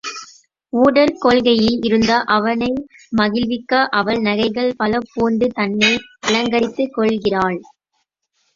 ஊடற் 0.73 1.19
கொள்கையில் 1.19 1.77
இருந்த 1.81 2.13
அவனை 2.27 2.69
மகிழ்விக்க 3.11 3.83
அவள் 3.91 4.19
நகைகள் 4.19 4.73
பல 4.75 5.01
பூண்டு 5.13 5.47
தன்னை 5.53 5.93
அலங்கரித்துக் 6.27 6.93
கொள்கிறாள். 6.93 7.59